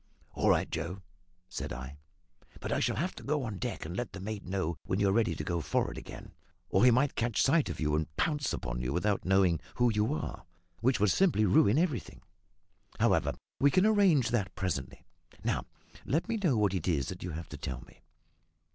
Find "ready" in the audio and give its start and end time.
5.13-5.35